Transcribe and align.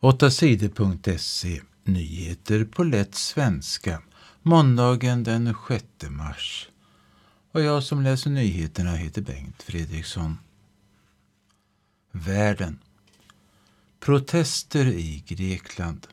8sidor.se 0.00 1.60
Nyheter 1.84 2.64
på 2.64 2.84
lätt 2.84 3.14
svenska 3.14 4.02
måndagen 4.42 5.24
den 5.24 5.54
6 5.68 5.84
mars. 6.10 6.68
Och 7.52 7.62
jag 7.62 7.82
som 7.82 8.02
läser 8.02 8.30
nyheterna 8.30 8.90
heter 8.90 9.22
Bengt 9.22 9.62
Fredriksson. 9.62 10.38
Världen. 12.12 12.78
Protester 14.00 14.86
i 14.86 15.24
Grekland. 15.26 16.06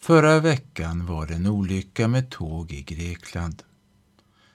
Förra 0.00 0.40
veckan 0.40 1.06
var 1.06 1.26
det 1.26 1.34
en 1.34 1.46
olycka 1.46 2.08
med 2.08 2.30
tåg 2.30 2.72
i 2.72 2.82
Grekland. 2.82 3.62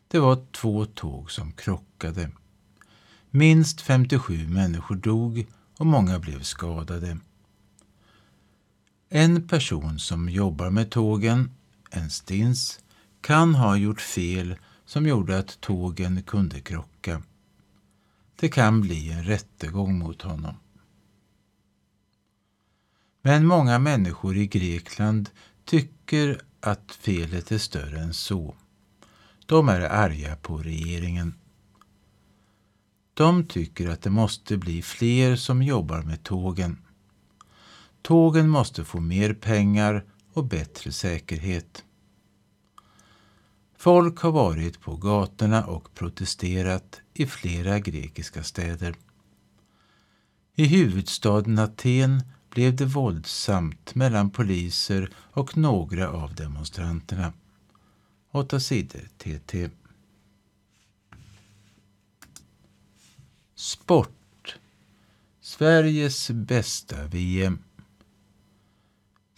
Det 0.08 0.20
var 0.20 0.46
två 0.52 0.86
tåg 0.86 1.32
som 1.32 1.52
krockade. 1.52 2.32
Minst 3.30 3.82
57 3.82 4.48
människor 4.48 4.96
dog 4.96 5.46
och 5.78 5.86
många 5.86 6.20
blev 6.20 6.42
skadade. 6.42 7.18
En 9.14 9.48
person 9.48 10.00
som 10.00 10.30
jobbar 10.30 10.70
med 10.70 10.92
tågen, 10.92 11.52
en 11.90 12.10
stins, 12.10 12.80
kan 13.22 13.56
ha 13.56 13.78
gjort 13.78 14.02
fel 14.02 14.56
som 14.86 15.08
gjorde 15.08 15.40
att 15.40 15.62
tågen 15.62 16.24
kunde 16.24 16.62
krocka. 16.62 17.24
Det 18.36 18.50
kan 18.50 18.82
bli 18.82 19.12
en 19.12 19.24
rättegång 19.24 20.00
mot 20.00 20.22
honom. 20.22 20.56
Men 23.22 23.46
många 23.46 23.80
människor 23.80 24.38
i 24.38 24.48
Grekland 24.48 25.30
tycker 25.66 26.42
att 26.60 26.92
felet 26.92 27.52
är 27.52 27.58
större 27.58 28.00
än 28.00 28.14
så. 28.14 28.56
De 29.46 29.70
är 29.70 29.82
arga 29.82 30.36
på 30.36 30.58
regeringen. 30.58 31.34
De 33.14 33.48
tycker 33.48 33.90
att 33.90 34.02
det 34.02 34.10
måste 34.10 34.58
bli 34.58 34.82
fler 34.82 35.36
som 35.36 35.64
jobbar 35.64 36.02
med 36.02 36.24
tågen. 36.24 36.78
Tågen 38.02 38.50
måste 38.50 38.86
få 38.86 39.00
mer 39.00 39.34
pengar 39.34 40.06
och 40.34 40.46
bättre 40.46 40.92
säkerhet. 40.92 41.86
Folk 43.78 44.20
har 44.20 44.32
varit 44.32 44.82
på 44.82 44.96
gatorna 44.96 45.66
och 45.66 45.94
protesterat 45.94 47.02
i 47.14 47.26
flera 47.26 47.80
grekiska 47.80 48.44
städer. 48.44 48.96
I 50.56 50.66
huvudstaden 50.66 51.60
Aten 51.60 52.24
blev 52.50 52.76
det 52.76 52.86
våldsamt 52.86 53.96
mellan 53.96 54.30
poliser 54.30 55.10
och 55.16 55.58
några 55.58 56.10
av 56.10 56.36
demonstranterna. 56.36 57.34
8 58.32 58.60
sidor 58.60 59.02
TT. 59.18 59.70
Sport. 63.56 64.60
Sveriges 65.42 66.30
bästa 66.30 67.08
VM. 67.08 67.60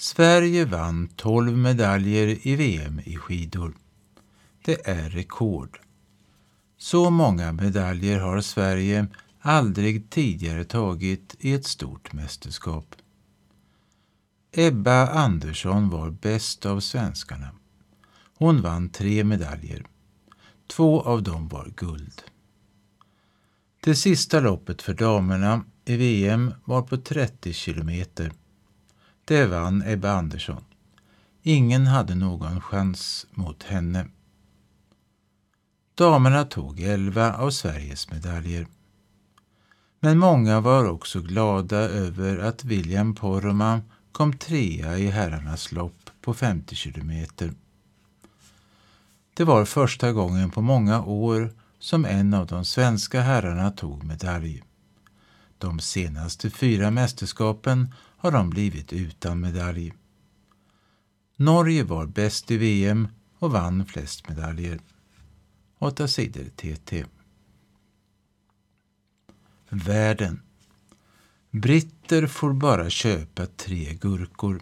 Sverige 0.04 0.66
vann 0.66 1.08
12 1.16 1.58
medaljer 1.58 2.48
i 2.48 2.56
VM 2.56 3.02
i 3.04 3.18
skidor. 3.18 3.74
Det 4.66 4.88
är 4.88 5.10
rekord. 5.10 5.80
Så 6.78 7.10
många 7.10 7.52
medaljer 7.52 8.20
har 8.20 8.42
Sverige 8.42 9.08
aldrig 9.40 10.10
tidigare 10.10 10.64
tagit 10.64 11.36
i 11.40 11.54
ett 11.54 11.66
stort 11.66 12.14
mästerskap. 12.14 12.96
Ebba 14.52 15.08
Andersson 15.08 15.90
var 15.90 16.10
bäst 16.10 16.66
av 16.66 16.80
svenskarna. 16.80 17.50
Hon 18.38 18.62
vann 18.62 18.90
tre 18.90 19.24
medaljer. 19.24 19.86
Två 20.68 21.02
av 21.02 21.24
dem 21.24 21.48
var 21.48 21.74
guld. 21.76 22.22
Det 23.84 23.96
sista 23.96 24.40
loppet 24.40 24.82
för 24.82 24.94
damerna 24.94 25.66
i 25.86 25.98
VM 25.98 26.54
var 26.66 26.82
på 26.82 26.98
30 26.98 27.54
kilometer. 27.54 28.32
Det 29.26 29.46
vann 29.46 29.84
Ebba 29.86 30.12
Andersson. 30.12 30.64
Ingen 31.42 31.88
hade 31.88 32.16
någon 32.16 32.62
chans 32.62 33.28
mot 33.32 33.64
henne. 33.64 34.08
Damerna 35.96 36.44
tog 36.44 36.80
elva 36.80 37.34
av 37.34 37.50
Sveriges 37.50 38.12
medaljer. 38.12 38.68
Men 40.00 40.18
många 40.18 40.60
var 40.60 40.90
också 40.90 41.22
glada 41.22 41.78
över 41.78 42.38
att 42.38 42.64
William 42.64 43.16
Poromaa 43.16 43.82
kom 44.12 44.34
trea 44.34 44.98
i 44.98 45.08
herrarnas 45.08 45.72
lopp 45.72 46.10
på 46.22 46.34
50 46.34 46.76
kilometer. 46.76 47.54
Det 49.34 49.44
var 49.44 49.66
första 49.66 50.12
gången 50.12 50.52
på 50.52 50.62
många 50.62 51.04
år 51.04 51.54
som 51.80 52.06
en 52.06 52.34
av 52.34 52.48
de 52.48 52.66
svenska 52.66 53.22
herrarna 53.22 53.72
tog 53.72 54.04
medalj. 54.04 54.64
De 55.58 55.80
senaste 55.80 56.50
fyra 56.50 56.92
mästerskapen 56.92 57.94
har 58.24 58.32
de 58.32 58.50
blivit 58.50 58.94
utan 58.94 59.40
medalj. 59.40 59.94
Norge 61.36 61.84
var 61.84 62.06
bäst 62.06 62.52
i 62.52 62.58
VM 62.58 63.08
och 63.40 63.52
vann 63.52 63.86
flest 63.86 64.30
medaljer. 64.30 64.80
8 65.80 66.08
sidor 66.08 66.46
TT. 66.56 67.06
Världen. 69.70 70.42
Britter 71.52 72.28
får 72.28 72.54
bara 72.54 72.90
köpa 72.90 73.46
tre 73.46 73.94
gurkor. 73.94 74.62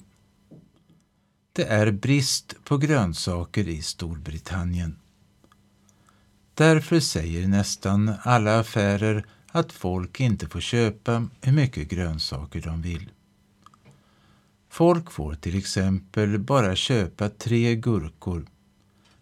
Det 1.53 1.63
är 1.63 1.91
brist 1.91 2.55
på 2.63 2.77
grönsaker 2.77 3.67
i 3.67 3.81
Storbritannien. 3.81 4.99
Därför 6.53 6.99
säger 6.99 7.47
nästan 7.47 8.13
alla 8.21 8.59
affärer 8.59 9.25
att 9.47 9.71
folk 9.71 10.19
inte 10.19 10.47
får 10.47 10.61
köpa 10.61 11.27
hur 11.41 11.53
mycket 11.53 11.89
grönsaker 11.89 12.61
de 12.61 12.81
vill. 12.81 13.11
Folk 14.71 15.11
får 15.11 15.35
till 15.35 15.57
exempel 15.57 16.39
bara 16.39 16.75
köpa 16.75 17.29
tre 17.29 17.75
gurkor. 17.75 18.45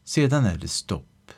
Sedan 0.03 0.45
är 0.45 0.57
det 0.57 0.67
stopp. 0.67 1.31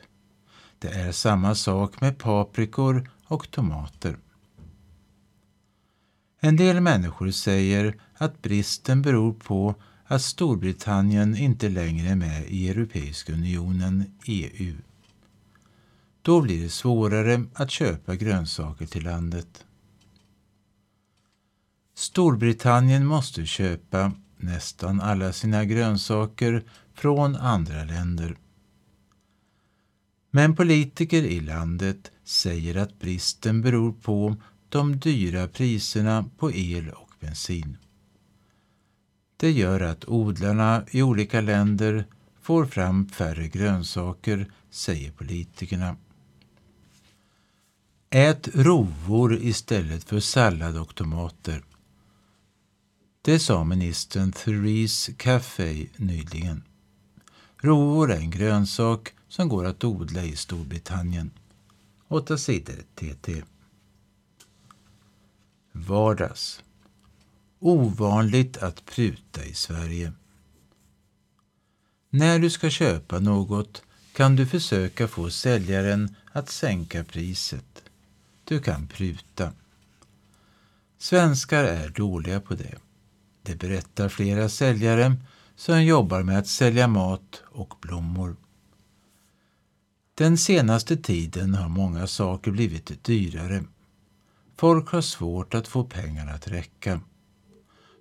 Det 0.78 0.88
är 0.88 1.12
samma 1.12 1.54
sak 1.54 2.00
med 2.00 2.18
paprikor 2.18 3.10
och 3.24 3.50
tomater. 3.50 4.16
En 6.40 6.56
del 6.56 6.80
människor 6.80 7.30
säger 7.30 8.00
att 8.14 8.42
bristen 8.42 9.02
beror 9.02 9.32
på 9.32 9.74
att 10.04 10.22
Storbritannien 10.22 11.36
inte 11.36 11.68
längre 11.68 12.08
är 12.08 12.16
med 12.16 12.44
i 12.48 12.68
Europeiska 12.68 13.32
unionen, 13.32 14.04
EU. 14.26 14.76
Då 16.22 16.40
blir 16.40 16.62
det 16.62 16.68
svårare 16.68 17.44
att 17.54 17.70
köpa 17.70 18.16
grönsaker 18.16 18.86
till 18.86 19.04
landet. 19.04 19.64
Storbritannien 22.02 23.06
måste 23.06 23.46
köpa 23.46 24.12
nästan 24.36 25.00
alla 25.00 25.32
sina 25.32 25.64
grönsaker 25.64 26.64
från 26.94 27.36
andra 27.36 27.84
länder. 27.84 28.36
Men 30.30 30.56
politiker 30.56 31.22
i 31.22 31.40
landet 31.40 32.10
säger 32.24 32.76
att 32.76 32.98
bristen 32.98 33.62
beror 33.62 33.92
på 33.92 34.36
de 34.68 34.98
dyra 34.98 35.48
priserna 35.48 36.24
på 36.38 36.52
el 36.52 36.90
och 36.90 37.10
bensin. 37.20 37.78
Det 39.36 39.50
gör 39.50 39.80
att 39.80 40.04
odlarna 40.08 40.84
i 40.90 41.02
olika 41.02 41.40
länder 41.40 42.06
får 42.40 42.66
fram 42.66 43.08
färre 43.08 43.48
grönsaker, 43.48 44.52
säger 44.70 45.12
politikerna. 45.12 45.96
Ät 48.10 48.48
rovor 48.54 49.36
istället 49.36 50.04
för 50.04 50.20
sallad 50.20 50.78
och 50.78 50.94
tomater. 50.94 51.62
Det 53.24 53.38
sa 53.38 53.64
ministern 53.64 54.32
Therese 54.32 55.10
Caffey 55.16 55.88
nyligen. 55.96 56.62
Rovor 57.56 58.12
är 58.12 58.16
en 58.16 58.30
grönsak 58.30 59.14
som 59.28 59.48
går 59.48 59.64
att 59.66 59.84
odla 59.84 60.24
i 60.24 60.36
Storbritannien. 60.36 61.30
8 62.08 62.38
sidor 62.38 62.76
TT. 62.94 63.42
Vardags. 65.72 66.62
Ovanligt 67.58 68.56
att 68.56 68.84
pruta 68.84 69.44
i 69.44 69.54
Sverige. 69.54 70.12
När 72.10 72.38
du 72.38 72.50
ska 72.50 72.70
köpa 72.70 73.18
något 73.18 73.82
kan 74.12 74.36
du 74.36 74.46
försöka 74.46 75.08
få 75.08 75.30
säljaren 75.30 76.16
att 76.32 76.50
sänka 76.50 77.04
priset. 77.04 77.82
Du 78.44 78.60
kan 78.60 78.86
pruta. 78.86 79.52
Svenskar 80.98 81.64
är 81.64 81.88
dåliga 81.88 82.40
på 82.40 82.54
det. 82.54 82.78
Det 83.42 83.56
berättar 83.56 84.08
flera 84.08 84.48
säljare 84.48 85.16
som 85.56 85.84
jobbar 85.84 86.22
med 86.22 86.38
att 86.38 86.46
sälja 86.46 86.88
mat 86.88 87.42
och 87.46 87.74
blommor. 87.80 88.36
Den 90.14 90.38
senaste 90.38 90.96
tiden 90.96 91.54
har 91.54 91.68
många 91.68 92.06
saker 92.06 92.50
blivit 92.50 93.04
dyrare. 93.04 93.64
Folk 94.56 94.88
har 94.88 95.00
svårt 95.00 95.54
att 95.54 95.68
få 95.68 95.84
pengarna 95.84 96.32
att 96.32 96.48
räcka. 96.48 97.00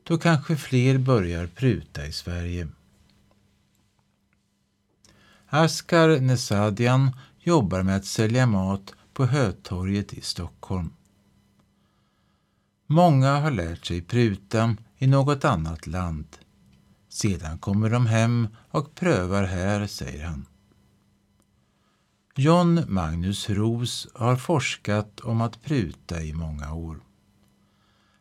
Då 0.03 0.17
kanske 0.17 0.55
fler 0.55 0.97
börjar 0.97 1.47
pruta 1.47 2.05
i 2.05 2.11
Sverige. 2.11 2.67
Askar 5.47 6.19
Nesadian 6.19 7.11
jobbar 7.39 7.83
med 7.83 7.95
att 7.95 8.05
sälja 8.05 8.45
mat 8.45 8.93
på 9.13 9.25
Hötorget 9.25 10.13
i 10.13 10.21
Stockholm. 10.21 10.93
Många 12.88 13.39
har 13.39 13.51
lärt 13.51 13.85
sig 13.85 14.01
pruta 14.01 14.75
i 15.01 15.07
något 15.07 15.45
annat 15.45 15.88
land. 15.88 16.38
Sedan 17.09 17.57
kommer 17.57 17.89
de 17.89 18.06
hem 18.06 18.48
och 18.69 18.95
prövar 18.95 19.44
här, 19.44 19.88
säger 19.88 20.25
han. 20.25 20.45
John 22.36 22.83
Magnus 22.88 23.50
Ros 23.50 24.07
har 24.13 24.36
forskat 24.36 25.19
om 25.19 25.42
att 25.42 25.63
pruta 25.63 26.21
i 26.21 26.33
många 26.33 26.74
år. 26.74 27.00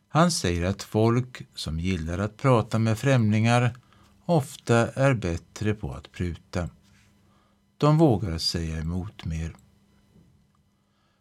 Han 0.09 0.31
säger 0.31 0.65
att 0.65 0.83
folk 0.83 1.43
som 1.55 1.81
gillar 1.81 2.19
att 2.19 2.37
prata 2.37 2.79
med 2.79 2.99
främlingar 2.99 3.77
ofta 4.25 4.93
är 4.93 5.15
bättre 5.15 5.75
på 5.75 5.93
att 5.95 6.13
pruta. 6.13 6.69
De 7.77 7.99
vågar 7.99 8.39
säga 8.39 8.79
emot 8.79 9.25
mer. 9.25 9.55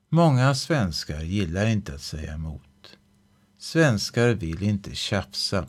Många 0.10 0.56
svenskar 0.56 1.22
gillar 1.22 1.66
inte 1.66 1.94
att 1.94 2.02
säga 2.02 2.34
emot. 2.34 2.69
Svenskar 3.62 4.30
vill 4.30 4.64
inte 4.64 4.96
tjafsa. 4.96 5.68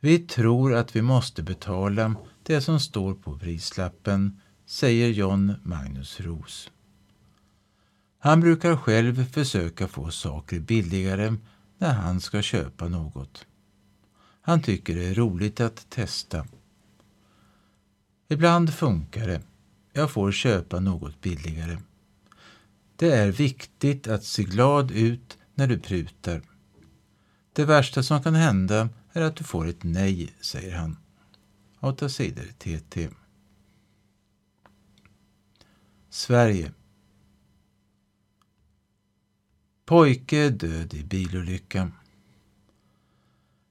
Vi 0.00 0.18
tror 0.18 0.74
att 0.74 0.96
vi 0.96 1.02
måste 1.02 1.42
betala 1.42 2.14
det 2.42 2.60
som 2.60 2.80
står 2.80 3.14
på 3.14 3.38
prislappen, 3.38 4.40
säger 4.66 5.08
John 5.08 5.54
Magnus 5.62 6.20
Ros. 6.20 6.70
Han 8.18 8.40
brukar 8.40 8.76
själv 8.76 9.32
försöka 9.32 9.88
få 9.88 10.10
saker 10.10 10.60
billigare 10.60 11.36
när 11.78 11.94
han 11.94 12.20
ska 12.20 12.42
köpa 12.42 12.88
något. 12.88 13.46
Han 14.40 14.62
tycker 14.62 14.94
det 14.94 15.06
är 15.06 15.14
roligt 15.14 15.60
att 15.60 15.90
testa. 15.90 16.46
Ibland 18.28 18.74
funkar 18.74 19.26
det. 19.26 19.42
Jag 19.92 20.10
får 20.10 20.32
köpa 20.32 20.80
något 20.80 21.20
billigare. 21.20 21.78
Det 22.96 23.12
är 23.12 23.32
viktigt 23.32 24.08
att 24.08 24.24
se 24.24 24.42
glad 24.42 24.90
ut 24.90 25.38
när 25.54 25.66
du 25.66 25.78
prutar. 25.78 26.49
Det 27.52 27.64
värsta 27.64 28.02
som 28.02 28.22
kan 28.22 28.34
hända 28.34 28.88
är 29.12 29.22
att 29.22 29.36
du 29.36 29.44
får 29.44 29.66
ett 29.66 29.82
nej, 29.82 30.34
säger 30.40 30.76
han. 30.76 30.96
8 31.80 32.08
sidor 32.08 32.44
TT. 32.58 33.08
Sverige 36.10 36.72
Pojke 39.84 40.50
död 40.50 40.94
i 40.94 41.04
bilolycka. 41.04 41.92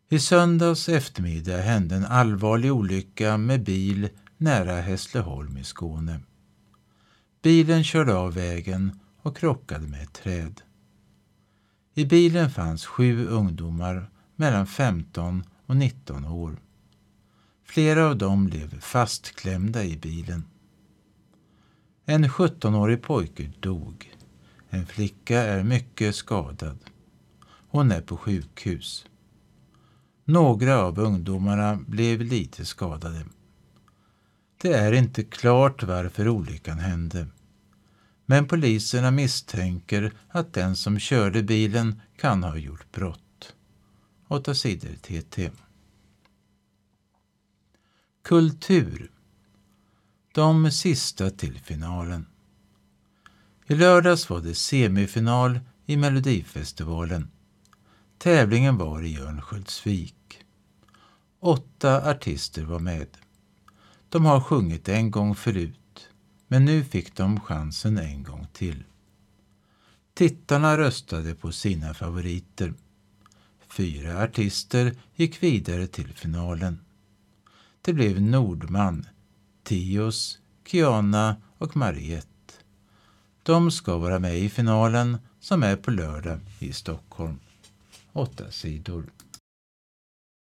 I 0.10 0.20
söndags 0.20 0.90
eftermiddag 0.90 1.58
hände 1.58 1.96
en 1.96 2.06
allvarlig 2.06 2.74
olycka 2.74 3.38
med 3.38 3.64
bil 3.64 4.10
nära 4.38 4.82
Hässleholm 4.82 5.58
i 5.58 5.64
Skåne. 5.64 6.20
Bilen 7.42 7.84
körde 7.84 8.16
av 8.16 8.34
vägen 8.34 9.00
och 9.22 9.38
krockade 9.38 9.88
med 9.88 10.04
ett 10.04 10.14
träd. 10.14 10.62
I 12.00 12.06
bilen 12.06 12.50
fanns 12.50 12.86
sju 12.86 13.28
ungdomar 13.28 14.10
mellan 14.36 14.68
15 14.68 15.44
och 15.66 15.76
19 15.76 16.26
år. 16.26 16.60
Flera 17.66 18.06
av 18.06 18.18
dem 18.18 18.46
blev 18.46 18.80
fastklämda 18.80 19.84
i 19.84 19.98
bilen. 19.98 20.46
En 22.06 22.26
17-årig 22.26 23.02
pojke 23.02 23.52
dog. 23.60 24.14
En 24.70 24.86
flicka 24.86 25.40
är 25.44 25.64
mycket 25.64 26.16
skadad. 26.16 26.78
Hon 27.70 27.92
är 27.92 28.02
på 28.02 28.18
sjukhus. 28.18 29.06
Några 30.26 30.82
av 30.82 31.00
ungdomarna 31.00 31.80
blev 31.88 32.22
lite 32.22 32.66
skadade. 32.66 33.26
Det 34.62 34.74
är 34.74 34.92
inte 34.92 35.24
klart 35.24 35.84
varför 35.84 36.28
olyckan 36.28 36.80
hände. 36.80 37.28
Men 38.30 38.48
poliserna 38.48 39.12
misstänker 39.12 40.14
att 40.28 40.54
den 40.54 40.76
som 40.76 41.00
körde 41.00 41.44
bilen 41.44 42.02
kan 42.18 42.44
ha 42.44 42.58
gjort 42.58 42.92
brott. 42.92 43.56
8 44.28 44.56
sidor 44.56 44.96
TT. 44.96 45.52
Kultur. 48.24 49.12
De 50.34 50.72
sista 50.72 51.30
till 51.30 51.60
finalen. 51.60 52.26
I 53.68 53.76
lördags 53.76 54.30
var 54.30 54.42
det 54.42 54.56
semifinal 54.56 55.60
i 55.86 55.98
Melodifestivalen. 55.98 57.32
Tävlingen 58.18 58.78
var 58.78 59.04
i 59.04 59.20
Örnsköldsvik. 59.20 60.46
Åtta 61.40 62.10
artister 62.10 62.64
var 62.64 62.80
med. 62.80 63.08
De 64.10 64.26
har 64.26 64.42
sjungit 64.42 64.90
en 64.90 65.12
gång 65.12 65.36
förut, 65.36 65.79
men 66.52 66.66
nu 66.66 66.84
fick 66.84 67.16
de 67.16 67.40
chansen 67.40 67.98
en 67.98 68.24
gång 68.24 68.48
till. 68.54 68.84
Tittarna 70.14 70.78
röstade 70.78 71.36
på 71.36 71.52
sina 71.52 71.94
favoriter. 71.94 72.74
Fyra 73.70 74.24
artister 74.24 74.96
gick 75.16 75.44
vidare 75.44 75.88
till 75.88 76.14
finalen. 76.14 76.80
Det 77.82 77.94
blev 77.94 78.22
Nordman, 78.22 79.08
Tios, 79.64 80.40
Kiana 80.66 81.36
och 81.58 81.78
Mariette. 81.78 82.54
De 83.44 83.72
ska 83.72 83.98
vara 83.98 84.20
med 84.20 84.40
i 84.40 84.50
finalen 84.50 85.18
som 85.40 85.64
är 85.64 85.76
på 85.76 85.92
lördag 85.92 86.40
i 86.60 86.74
Stockholm. 86.74 87.40
Åtta 88.14 88.52
sidor. 88.52 89.06